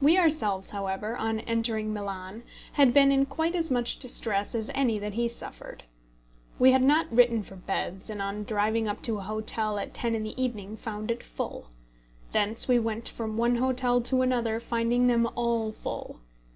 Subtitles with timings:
[0.00, 4.98] We ourselves, however, on entering Milan had been in quite as much distress as any
[4.98, 5.84] that he suffered.
[6.58, 10.16] We had not written for beds, and on driving up to a hotel at ten
[10.16, 11.68] in the evening found it full.
[12.32, 16.18] Thence we went from one hotel to another, finding them all full.